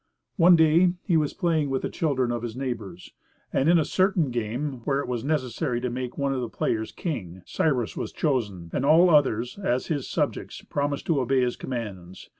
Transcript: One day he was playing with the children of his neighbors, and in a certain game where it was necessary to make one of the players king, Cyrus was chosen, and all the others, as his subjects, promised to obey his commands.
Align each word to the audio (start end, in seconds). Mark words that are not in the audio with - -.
One 0.35 0.55
day 0.55 0.93
he 1.03 1.15
was 1.15 1.35
playing 1.35 1.69
with 1.69 1.83
the 1.83 1.87
children 1.89 2.31
of 2.31 2.41
his 2.41 2.55
neighbors, 2.55 3.13
and 3.53 3.69
in 3.69 3.77
a 3.77 3.85
certain 3.85 4.31
game 4.31 4.81
where 4.83 4.99
it 4.99 5.07
was 5.07 5.23
necessary 5.23 5.79
to 5.79 5.91
make 5.91 6.17
one 6.17 6.33
of 6.33 6.41
the 6.41 6.49
players 6.49 6.91
king, 6.91 7.43
Cyrus 7.45 7.95
was 7.95 8.11
chosen, 8.11 8.71
and 8.73 8.83
all 8.83 9.05
the 9.05 9.13
others, 9.13 9.59
as 9.59 9.87
his 9.93 10.09
subjects, 10.09 10.63
promised 10.63 11.05
to 11.05 11.21
obey 11.21 11.41
his 11.41 11.55
commands. 11.55 12.29